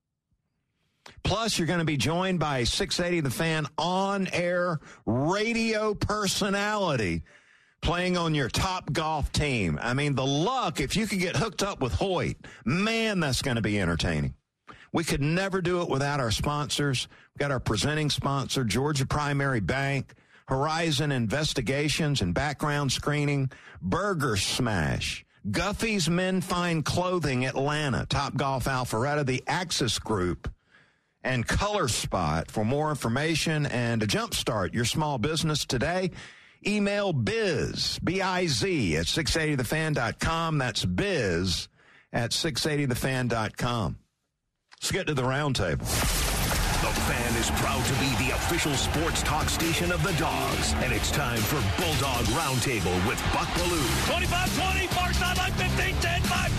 [1.25, 7.23] Plus, you're going to be joined by 680 The Fan on air radio personality
[7.81, 9.79] playing on your top golf team.
[9.81, 12.37] I mean, the luck, if you could get hooked up with Hoyt,
[12.67, 14.35] man, that's going to be entertaining.
[14.97, 17.07] We could never do it without our sponsors.
[17.35, 20.15] We've got our presenting sponsor, Georgia Primary Bank,
[20.49, 23.51] Horizon Investigations and Background Screening,
[23.83, 30.51] Burger Smash, Guffey's Men Fine Clothing Atlanta, Top Golf Alpharetta, the Axis Group,
[31.23, 32.51] and Color Spot.
[32.51, 36.11] For more information and to jumpstart your small business today,
[36.67, 40.57] email biz, B-I-Z, at 680thefan.com.
[40.57, 41.69] That's biz
[42.15, 43.99] at 680thefan.com.
[44.83, 45.79] Let's get to the roundtable.
[45.79, 50.93] The Fan is proud to be the official sports talk station of the Dogs, and
[50.93, 53.89] it's time for Bulldog Roundtable with Buck Belue.
[54.07, 56.56] 25-20, far sideline 15, 10, 5,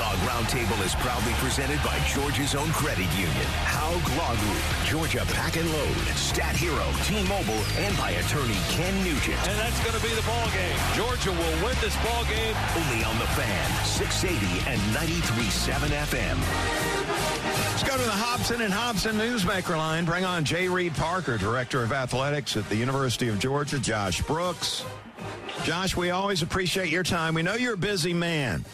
[0.00, 5.60] Bulldog Roundtable is proudly presented by Georgia's own credit union, Haug Law Group, Georgia Pack
[5.60, 9.36] and Load, Stat Hero, T-Mobile, and by attorney Ken Nugent.
[9.44, 10.72] And that's going to be the ball game.
[10.96, 12.56] Georgia will win this ball game.
[12.80, 16.36] Only on the Fan, 680 and 93.7 FM.
[17.68, 20.06] Let's go to the Hobson and Hobson Newsmaker line.
[20.06, 20.70] Bring on J.
[20.70, 24.82] Reid Parker, Director of Athletics at the University of Georgia, Josh Brooks.
[25.64, 27.34] Josh, we always appreciate your time.
[27.34, 28.64] We know you're a busy man.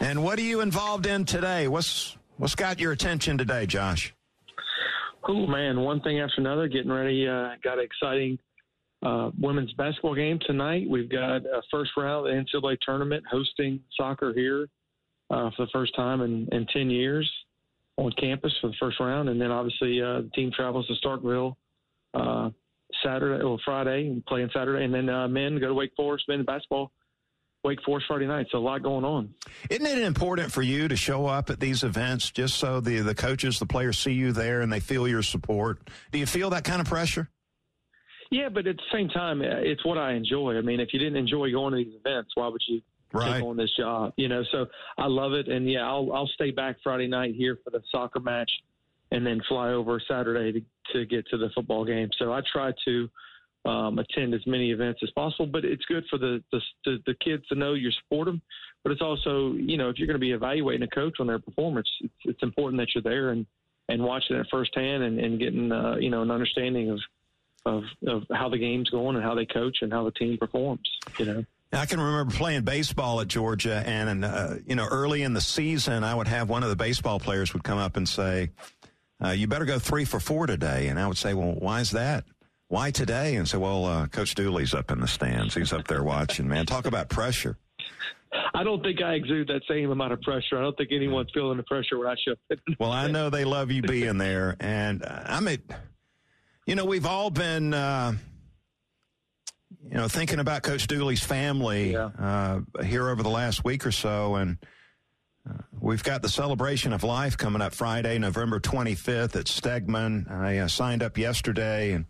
[0.00, 1.68] And what are you involved in today?
[1.68, 4.14] What's what's got your attention today, Josh?
[5.24, 5.80] Cool, man.
[5.80, 6.68] One thing after another.
[6.68, 7.26] Getting ready.
[7.26, 8.38] Uh, got an exciting
[9.02, 10.86] uh, women's basketball game tonight.
[10.88, 14.68] We've got a first round NCAA tournament hosting soccer here
[15.30, 17.30] uh, for the first time in, in 10 years
[17.96, 19.28] on campus for the first round.
[19.28, 21.56] And then obviously uh, the team travels to Starkville
[22.14, 22.50] uh,
[23.02, 24.84] Saturday or Friday and playing Saturday.
[24.84, 26.92] And then uh, men go to Wake Forest, men basketball,
[27.66, 28.46] Wake Forest Friday night.
[28.52, 29.34] So a lot going on.
[29.68, 33.14] Isn't it important for you to show up at these events just so the, the
[33.14, 35.90] coaches, the players see you there and they feel your support?
[36.12, 37.28] Do you feel that kind of pressure?
[38.30, 40.56] Yeah, but at the same time, uh, it's what I enjoy.
[40.56, 42.80] I mean, if you didn't enjoy going to these events, why would you
[43.12, 43.34] Right.
[43.34, 44.12] take on this job?
[44.16, 44.66] You know, so
[44.98, 48.18] I love it, and yeah, I'll I'll stay back Friday night here for the soccer
[48.20, 48.50] match,
[49.12, 52.10] and then fly over Saturday to to get to the football game.
[52.18, 53.08] So I try to
[53.66, 56.60] um, attend as many events as possible, but it's good for the the
[57.06, 58.40] the, kids to know you support them.
[58.82, 61.40] But it's also, you know, if you're going to be evaluating a coach on their
[61.40, 63.44] performance, it's, it's important that you're there and
[63.88, 67.00] and watching it firsthand and, and getting uh, you know an understanding of
[67.66, 70.88] of, of how the game's going and how they coach and how the team performs.
[71.18, 71.44] You know.
[71.72, 76.04] I can remember playing baseball at Georgia, and uh, you know, early in the season,
[76.04, 78.50] I would have one of the baseball players would come up and say,
[79.22, 81.90] uh, "You better go three for four today," and I would say, "Well, why is
[81.90, 82.24] that?
[82.68, 85.54] Why today?" And so, "Well, uh, Coach Dooley's up in the stands.
[85.54, 86.48] He's up there watching.
[86.48, 87.56] Man, talk about pressure."
[88.54, 90.58] I don't think I exude that same amount of pressure.
[90.58, 92.58] I don't think anyone's feeling the pressure when I show up.
[92.78, 95.58] Well, I know they love you being there, and uh, I mean,
[96.66, 98.12] you know, we've all been, uh,
[99.88, 102.10] you know, thinking about Coach Dooley's family Yeah.
[102.18, 104.58] uh, here over the last week or so, and
[105.48, 110.30] uh, we've got the celebration of life coming up Friday, November 25th at Stegeman.
[110.30, 112.04] I uh, signed up yesterday, and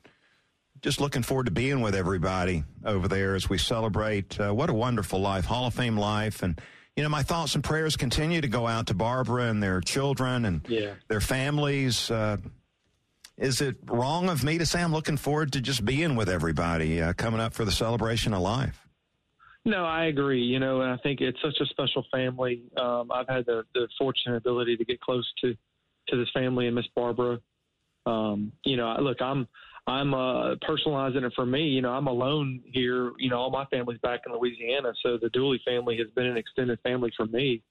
[0.87, 4.72] just looking forward to being with everybody over there as we celebrate uh, what a
[4.72, 6.61] wonderful life, Hall of Fame life, and.
[6.99, 10.46] You know, my thoughts and prayers continue to go out to Barbara and their children
[10.46, 10.94] and Yeah.
[11.09, 12.11] their families.
[12.11, 12.38] Uh,
[13.37, 17.03] is it wrong of me to say I'm looking forward to just being with everybody
[17.03, 18.89] uh, coming up for the celebration of life?
[19.66, 20.41] No, I agree.
[20.43, 22.62] You know, and I think it's such a special family.
[22.78, 25.55] Um, I've had the, the fortunate ability to get close to
[26.09, 27.41] to this family and Miss Barbara.
[28.07, 29.47] Um, you know, look, I'm
[29.87, 31.62] I'm uh, personalizing it for me.
[31.62, 33.12] You know, I'm alone here.
[33.18, 36.37] You know, all my family's back in Louisiana, so the Dooley family has been an
[36.37, 37.62] extended family for me.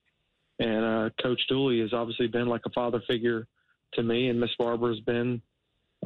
[0.59, 3.47] And uh, Coach Dooley has obviously been like a father figure
[3.93, 5.41] to me, and Miss Barbara has been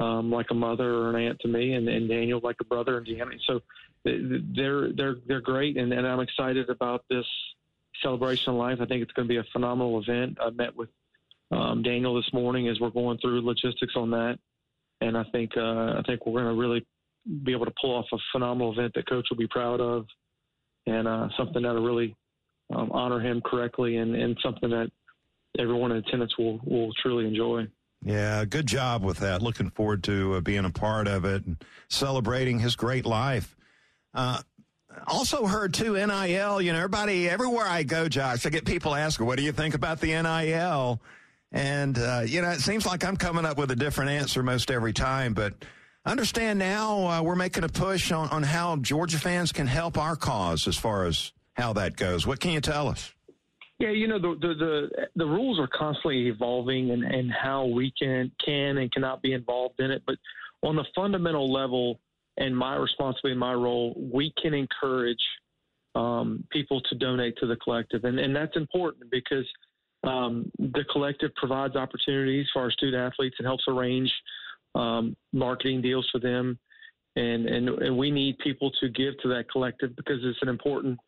[0.00, 2.98] um, like a mother or an aunt to me, and, and Daniel like a brother
[2.98, 3.38] and Deanna.
[3.46, 3.60] So
[4.04, 7.26] they're they're they're great, and, and I'm excited about this
[8.02, 8.78] celebration of life.
[8.80, 10.38] I think it's going to be a phenomenal event.
[10.40, 10.88] I met with
[11.50, 14.38] um, Daniel this morning as we're going through logistics on that,
[15.00, 16.86] and I think uh, I think we're going to really
[17.44, 20.06] be able to pull off a phenomenal event that Coach will be proud of,
[20.86, 22.16] and uh, something that'll really
[22.74, 24.90] um, honor him correctly, and, and something that
[25.58, 27.66] everyone in attendance will will truly enjoy.
[28.02, 29.42] Yeah, good job with that.
[29.42, 33.54] Looking forward to uh, being a part of it and celebrating his great life.
[34.14, 34.40] Uh,
[35.06, 36.60] also heard too NIL.
[36.60, 39.74] You know, everybody everywhere I go, Josh, I get people asking, "What do you think
[39.74, 41.00] about the NIL?"
[41.52, 44.70] And uh, you know, it seems like I'm coming up with a different answer most
[44.70, 45.54] every time, but.
[46.06, 50.16] Understand now uh, we're making a push on, on how Georgia fans can help our
[50.16, 52.26] cause as far as how that goes.
[52.26, 53.12] What can you tell us?
[53.78, 57.92] Yeah, you know the the the, the rules are constantly evolving, and, and how we
[57.98, 60.02] can can and cannot be involved in it.
[60.06, 60.16] But
[60.62, 61.98] on the fundamental level,
[62.36, 65.22] and my responsibility, my role, we can encourage
[65.94, 69.46] um, people to donate to the collective, and and that's important because
[70.04, 74.10] um, the collective provides opportunities for our student athletes and helps arrange
[74.74, 76.58] um, marketing deals for them,
[77.16, 80.98] and, and and we need people to give to that collective because it's an important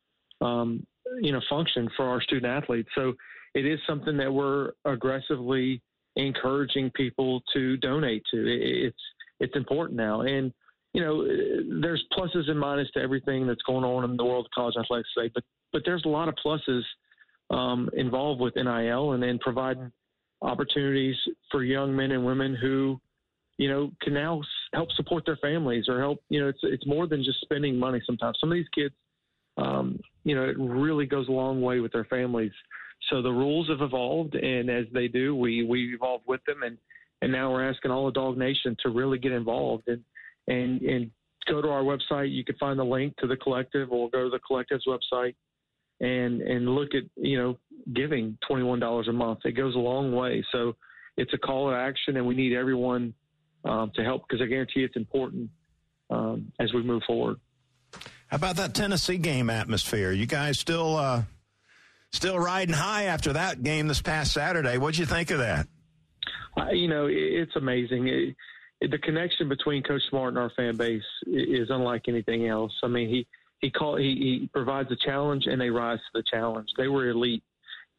[0.40, 0.84] um,
[1.20, 2.88] you know function for our student athletes.
[2.94, 3.14] So
[3.54, 5.80] it is something that we're aggressively
[6.16, 8.44] encouraging people to donate to.
[8.46, 8.96] It's
[9.40, 10.52] it's important now, and
[10.92, 11.26] you know,
[11.80, 15.08] there's pluses and minuses to everything that's going on in the world of college athletics
[15.16, 16.82] today, but but there's a lot of pluses
[17.52, 19.92] um, involved with NIL and then providing
[20.40, 21.16] opportunities
[21.50, 23.00] for young men and women who,
[23.58, 24.40] you know, can now
[24.74, 26.18] help support their families or help.
[26.30, 28.00] You know, it's it's more than just spending money.
[28.06, 28.94] Sometimes some of these kids,
[29.58, 32.52] um, you know, it really goes a long way with their families.
[33.10, 36.78] So the rules have evolved, and as they do, we we evolve with them, and
[37.20, 40.02] and now we're asking all of Dog Nation to really get involved and
[40.48, 41.10] and and
[41.46, 42.32] go to our website.
[42.32, 45.34] You can find the link to the collective, or go to the collective's website
[46.02, 47.58] and and look at you know
[47.94, 49.40] giving twenty one dollars a month.
[49.44, 50.44] It goes a long way.
[50.52, 50.76] So
[51.16, 53.14] it's a call to action, and we need everyone
[53.64, 55.48] um, to help because I guarantee it's important
[56.10, 57.38] um, as we move forward.
[58.26, 60.10] How about that Tennessee game atmosphere?
[60.10, 61.22] You guys still uh,
[62.10, 64.78] still riding high after that game this past Saturday.
[64.78, 65.66] What'd you think of that?
[66.56, 68.08] Uh, you know, it's amazing.
[68.08, 72.72] It, the connection between Coach Smart and our fan base is unlike anything else.
[72.82, 73.26] I mean, he
[73.62, 74.04] he call he,
[74.40, 76.68] he provides a challenge and they rise to the challenge.
[76.76, 77.42] They were elite,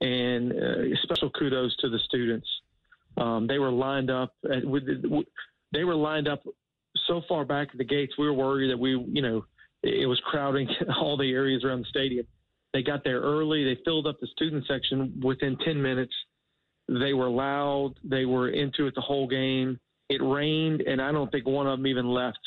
[0.01, 2.47] and uh, special kudos to the students.
[3.17, 4.83] Um, they were lined up at, with,
[5.71, 6.43] they were lined up
[7.07, 8.13] so far back at the gates.
[8.17, 9.45] We were worried that we you know
[9.81, 10.67] it was crowding
[10.99, 12.27] all the areas around the stadium.
[12.73, 13.63] They got there early.
[13.63, 16.13] They filled up the student section within ten minutes.
[16.87, 17.93] They were loud.
[18.03, 21.77] They were into it the whole game it rained, and I don't think one of
[21.77, 22.39] them even left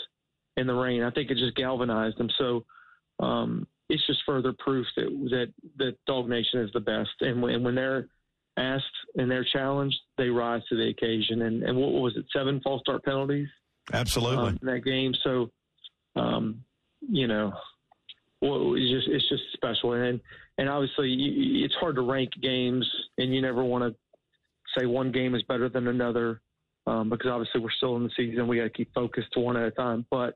[0.56, 1.02] in the rain.
[1.02, 2.28] I think it just galvanized them.
[2.38, 2.64] So
[3.20, 7.10] um, it's just further proof that that that DawgNation is the best.
[7.20, 8.08] And when, and when they're
[8.56, 8.84] asked
[9.16, 11.42] and they're challenged, they rise to the occasion.
[11.42, 12.24] And, and what was it?
[12.34, 13.48] Seven false start penalties.
[13.92, 15.14] Absolutely um, in that game.
[15.22, 15.50] So,
[16.16, 16.64] um,
[17.00, 17.52] you know,
[18.40, 19.92] well, it's just it's just special.
[19.92, 20.20] And
[20.58, 21.14] and obviously,
[21.64, 22.88] it's hard to rank games,
[23.18, 23.96] and you never want to
[24.76, 26.40] say one game is better than another
[26.86, 28.48] um, because obviously we're still in the season.
[28.48, 30.06] We got to keep focused to one at a time.
[30.10, 30.34] But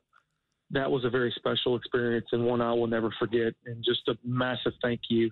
[0.71, 3.53] that was a very special experience and one I will never forget.
[3.65, 5.31] And just a massive thank you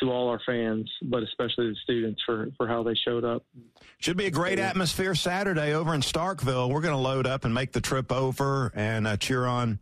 [0.00, 3.44] to all our fans, but especially the students for, for how they showed up.
[3.98, 6.70] Should be a great atmosphere Saturday over in Starkville.
[6.70, 9.78] We're going to load up and make the trip over and uh, cheer on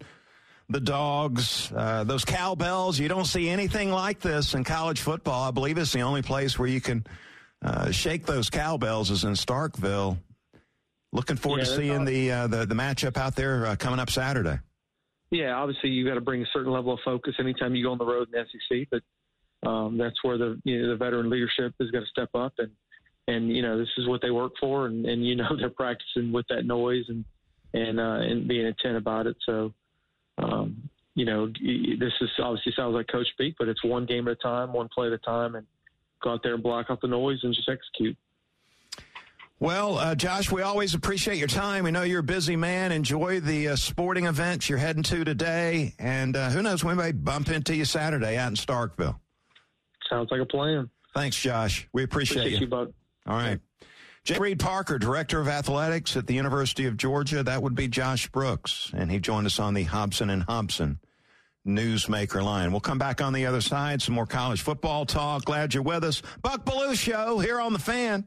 [0.68, 2.98] the dogs, uh, those cowbells.
[2.98, 5.48] You don't see anything like this in college football.
[5.48, 7.06] I believe it's the only place where you can
[7.62, 10.18] uh, shake those cowbells is in Starkville.
[11.12, 14.10] Looking forward yeah, to seeing the, uh, the the matchup out there uh, coming up
[14.10, 14.60] Saturday.
[15.30, 17.98] Yeah, obviously you got to bring a certain level of focus anytime you go on
[17.98, 21.74] the road in the SEC, but um, that's where the you know, the veteran leadership
[21.78, 22.70] is going to step up and
[23.28, 26.32] and you know this is what they work for and, and you know they're practicing
[26.32, 27.24] with that noise and
[27.74, 29.36] and uh, and being intent about it.
[29.46, 29.72] So
[30.38, 34.32] um, you know this is obviously sounds like coach speak, but it's one game at
[34.32, 35.66] a time, one play at a time, and
[36.22, 38.16] go out there and block out the noise and just execute.
[39.60, 41.84] Well, uh, Josh, we always appreciate your time.
[41.84, 42.92] We know you're a busy man.
[42.92, 45.94] Enjoy the uh, sporting events you're heading to today.
[45.98, 49.20] And uh, who knows, we may bump into you Saturday out in Starkville.
[50.08, 50.88] Sounds like a plan.
[51.14, 51.86] Thanks, Josh.
[51.92, 52.66] We appreciate, appreciate you.
[52.66, 52.94] you Bud.
[53.26, 53.60] All right.
[54.24, 54.38] J.
[54.38, 57.42] Reid Parker, Director of Athletics at the University of Georgia.
[57.42, 58.90] That would be Josh Brooks.
[58.94, 61.00] And he joined us on the Hobson and Hobson
[61.66, 62.70] Newsmaker line.
[62.70, 64.00] We'll come back on the other side.
[64.00, 65.44] Some more college football talk.
[65.44, 66.22] Glad you're with us.
[66.40, 68.26] Buck Belue Show here on The Fan.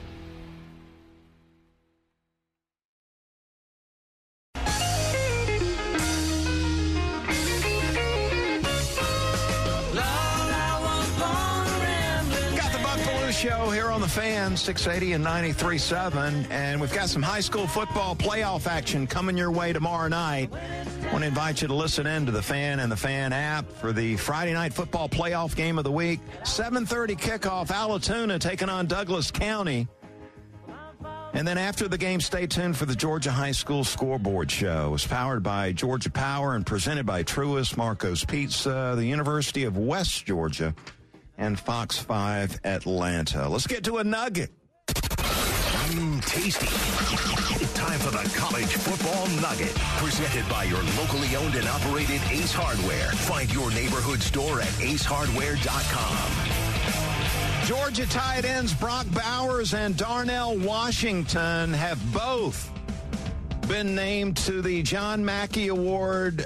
[13.71, 16.51] Here on the fan, 680 and 93.7.
[16.51, 20.51] And we've got some high school football playoff action coming your way tomorrow night.
[21.11, 23.93] want to invite you to listen in to the fan and the fan app for
[23.93, 26.19] the Friday night football playoff game of the week.
[26.41, 29.87] 7.30 kickoff, Allatoona taking on Douglas County.
[31.33, 34.93] And then after the game, stay tuned for the Georgia High School Scoreboard Show.
[34.95, 40.25] It's powered by Georgia Power and presented by Truist, Marco's Pizza, the University of West
[40.25, 40.75] Georgia,
[41.41, 43.49] and Fox 5 Atlanta.
[43.49, 44.51] Let's get to a nugget.
[44.87, 46.67] Mmm, tasty.
[47.73, 49.73] Time for the College Football Nugget.
[49.97, 53.09] Presented by your locally owned and operated Ace Hardware.
[53.11, 57.67] Find your neighborhood store at acehardware.com.
[57.67, 62.69] Georgia tight ends Brock Bowers and Darnell Washington have both
[63.67, 66.45] been named to the John Mackey Award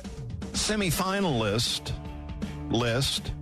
[0.53, 1.91] semifinalist
[2.69, 3.33] list.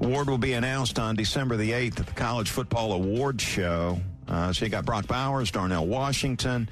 [0.00, 4.00] Award will be announced on December the 8th at the College Football Award Show.
[4.28, 6.68] Uh, so you got Brock Bowers, Darnell Washington.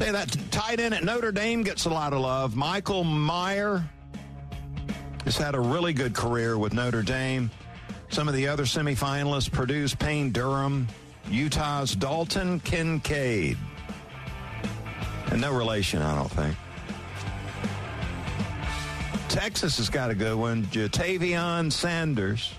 [0.00, 2.56] You that tight end at Notre Dame gets a lot of love.
[2.56, 3.84] Michael Mayer
[5.24, 7.50] has had a really good career with Notre Dame.
[8.08, 10.88] Some of the other semifinalists Purdue's Payne Durham,
[11.30, 13.58] Utah's Dalton Kincaid.
[15.30, 16.56] And no relation, I don't think.
[19.28, 20.64] Texas has got a good one.
[20.64, 22.52] Ja'Tavion Sanders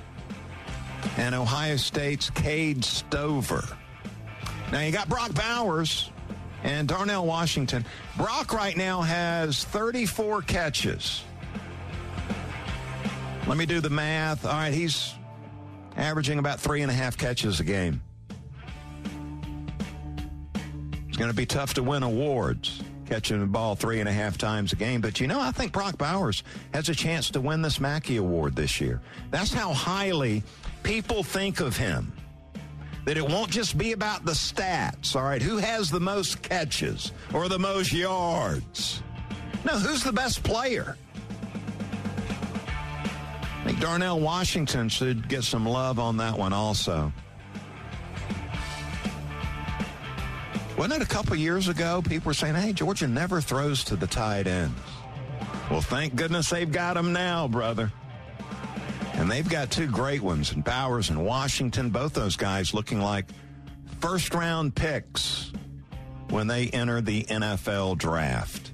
[1.17, 3.63] and Ohio State's Cade Stover.
[4.71, 6.11] Now you got Brock Bowers
[6.63, 7.85] and Darnell Washington.
[8.17, 11.23] Brock right now has 34 catches.
[13.47, 14.45] Let me do the math.
[14.45, 15.13] All right, he's
[15.97, 18.01] averaging about three and a half catches a game.
[21.07, 24.37] It's going to be tough to win awards catching the ball three and a half
[24.37, 25.01] times a game.
[25.01, 26.41] But you know, I think Brock Bowers
[26.73, 29.01] has a chance to win this Mackey Award this year.
[29.29, 30.41] That's how highly
[30.83, 32.13] people think of him.
[33.05, 35.41] That it won't just be about the stats, all right?
[35.41, 39.03] Who has the most catches or the most yards?
[39.65, 40.97] No, who's the best player?
[43.63, 47.11] I think Darnell Washington should get some love on that one also.
[50.77, 52.01] Wasn't it a couple years ago?
[52.01, 54.79] People were saying, hey, Georgia never throws to the tight ends.
[55.69, 57.91] Well, thank goodness they've got them now, brother.
[59.23, 61.91] And they've got two great ones in Bowers and Washington.
[61.91, 63.25] Both those guys looking like
[64.01, 65.53] first round picks
[66.29, 68.73] when they enter the NFL draft.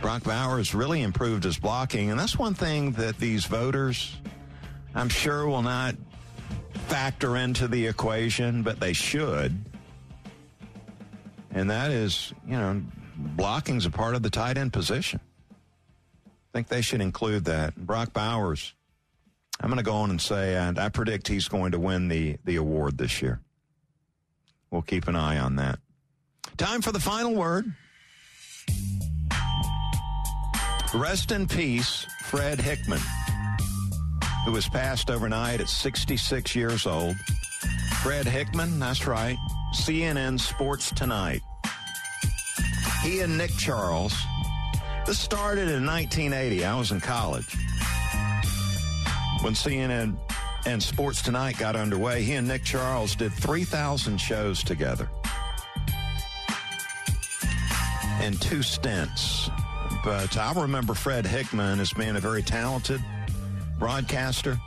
[0.00, 4.16] Brock Bowers really improved his blocking, and that's one thing that these voters,
[4.94, 5.96] I'm sure, will not
[6.86, 9.62] factor into the equation, but they should.
[11.50, 12.80] And that is, you know,
[13.18, 15.20] blocking's a part of the tight end position.
[16.54, 17.74] I think they should include that.
[17.74, 18.74] Brock Bowers,
[19.60, 22.36] I'm going to go on and say, and I predict he's going to win the,
[22.44, 23.40] the award this year.
[24.70, 25.80] We'll keep an eye on that.
[26.56, 27.74] Time for the final word.
[30.94, 33.00] Rest in peace, Fred Hickman,
[34.44, 37.16] who was passed overnight at 66 years old.
[38.00, 39.36] Fred Hickman, that's right,
[39.74, 41.42] CNN Sports Tonight.
[43.02, 44.14] He and Nick Charles.
[45.06, 46.64] This started in 1980.
[46.64, 47.54] I was in college.
[49.42, 50.16] When CNN
[50.64, 55.10] and Sports Tonight got underway, he and Nick Charles did 3,000 shows together
[58.22, 59.50] in two stints.
[60.02, 63.04] But I remember Fred Hickman as being a very talented
[63.78, 64.58] broadcaster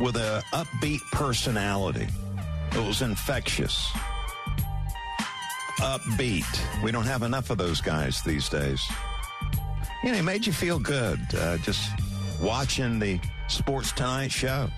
[0.00, 2.08] with an upbeat personality.
[2.72, 3.92] It was infectious.
[5.80, 6.82] Upbeat.
[6.82, 8.82] We don't have enough of those guys these days.
[10.04, 11.90] you know, it made you feel good uh, just
[12.40, 13.18] watching the
[13.48, 14.68] Sports Tonight show,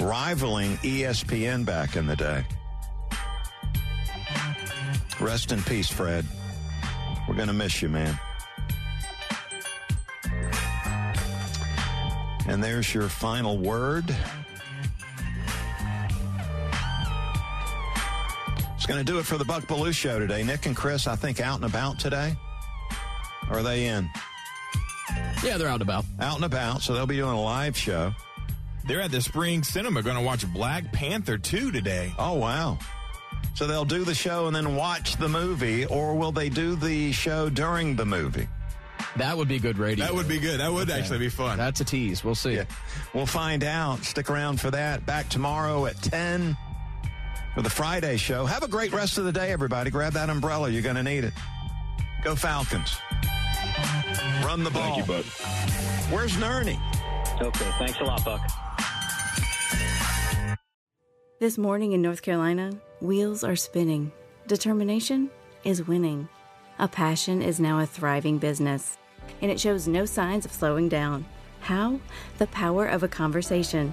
[0.00, 2.44] rivaling ESPN back in the day.
[5.20, 6.26] Rest in peace, Fred.
[7.28, 8.18] We're going to miss you, man.
[12.48, 14.14] And there's your final word.
[18.92, 20.42] Going to do it for the Buck Belue show today.
[20.42, 22.36] Nick and Chris, I think, out and about today.
[23.48, 24.06] Or are they in?
[25.42, 26.04] Yeah, they're out and about.
[26.20, 28.12] Out and about, so they'll be doing a live show.
[28.86, 32.12] They're at the Spring Cinema going to watch Black Panther 2 today.
[32.18, 32.78] Oh, wow.
[33.54, 37.12] So they'll do the show and then watch the movie, or will they do the
[37.12, 38.46] show during the movie?
[39.16, 40.04] That would be good radio.
[40.04, 40.60] That would be good.
[40.60, 41.00] That would okay.
[41.00, 41.56] actually be fun.
[41.56, 42.22] That's a tease.
[42.22, 42.56] We'll see.
[42.56, 42.64] Yeah.
[43.14, 44.04] We'll find out.
[44.04, 45.06] Stick around for that.
[45.06, 46.58] Back tomorrow at 10
[47.54, 48.46] for the Friday show.
[48.46, 49.90] Have a great rest of the day, everybody.
[49.90, 50.68] Grab that umbrella.
[50.68, 51.32] You're going to need it.
[52.22, 52.96] Go Falcons.
[54.44, 54.94] Run the ball.
[54.94, 55.24] Thank you, Buck.
[56.10, 56.80] Where's Nerney?
[57.40, 58.40] Okay, thanks a lot, Buck.
[61.40, 64.12] This morning in North Carolina, wheels are spinning.
[64.46, 65.30] Determination
[65.64, 66.28] is winning.
[66.78, 68.96] A passion is now a thriving business,
[69.40, 71.24] and it shows no signs of slowing down.
[71.60, 71.98] How?
[72.38, 73.92] The power of a conversation,